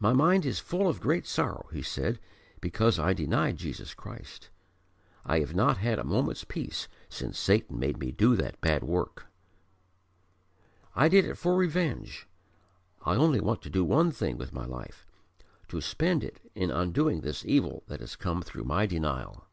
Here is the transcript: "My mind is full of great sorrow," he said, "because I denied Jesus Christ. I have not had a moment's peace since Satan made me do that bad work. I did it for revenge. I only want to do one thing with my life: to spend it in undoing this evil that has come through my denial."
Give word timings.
"My 0.00 0.14
mind 0.14 0.46
is 0.46 0.60
full 0.60 0.88
of 0.88 0.98
great 0.98 1.26
sorrow," 1.26 1.68
he 1.70 1.82
said, 1.82 2.18
"because 2.58 2.98
I 2.98 3.12
denied 3.12 3.58
Jesus 3.58 3.92
Christ. 3.92 4.48
I 5.26 5.40
have 5.40 5.54
not 5.54 5.76
had 5.76 5.98
a 5.98 6.04
moment's 6.04 6.42
peace 6.42 6.88
since 7.10 7.38
Satan 7.38 7.78
made 7.78 7.98
me 7.98 8.10
do 8.10 8.34
that 8.36 8.58
bad 8.62 8.82
work. 8.82 9.26
I 10.96 11.08
did 11.10 11.26
it 11.26 11.36
for 11.36 11.54
revenge. 11.54 12.26
I 13.04 13.16
only 13.16 13.40
want 13.42 13.60
to 13.60 13.68
do 13.68 13.84
one 13.84 14.10
thing 14.10 14.38
with 14.38 14.54
my 14.54 14.64
life: 14.64 15.04
to 15.68 15.82
spend 15.82 16.24
it 16.24 16.40
in 16.54 16.70
undoing 16.70 17.20
this 17.20 17.44
evil 17.44 17.82
that 17.88 18.00
has 18.00 18.16
come 18.16 18.40
through 18.40 18.64
my 18.64 18.86
denial." 18.86 19.44